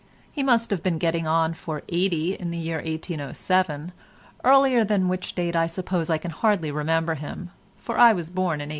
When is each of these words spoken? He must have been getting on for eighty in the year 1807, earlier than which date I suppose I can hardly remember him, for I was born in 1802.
He 0.31 0.41
must 0.41 0.71
have 0.71 0.81
been 0.81 0.97
getting 0.97 1.27
on 1.27 1.53
for 1.53 1.83
eighty 1.87 2.33
in 2.33 2.49
the 2.49 2.57
year 2.57 2.77
1807, 2.77 3.91
earlier 4.43 4.83
than 4.83 5.07
which 5.07 5.35
date 5.35 5.55
I 5.55 5.67
suppose 5.67 6.09
I 6.09 6.17
can 6.17 6.31
hardly 6.31 6.71
remember 6.71 7.13
him, 7.13 7.51
for 7.77 7.99
I 7.99 8.11
was 8.11 8.31
born 8.31 8.61
in 8.61 8.69
1802. 8.69 8.69